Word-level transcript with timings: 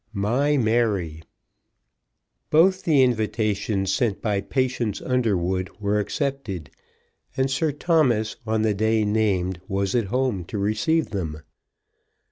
MY 0.13 0.57
MARY. 0.57 1.21
Both 2.49 2.81
the 2.81 3.03
invitations 3.03 3.93
sent 3.93 4.19
by 4.19 4.41
Patience 4.41 4.99
Underwood 4.99 5.69
were 5.79 5.99
accepted, 5.99 6.71
and 7.37 7.51
Sir 7.51 7.71
Thomas, 7.71 8.35
on 8.47 8.63
the 8.63 8.73
day 8.73 9.05
named, 9.05 9.61
was 9.67 9.93
at 9.93 10.05
home 10.05 10.43
to 10.45 10.57
receive 10.57 11.11
them. 11.11 11.43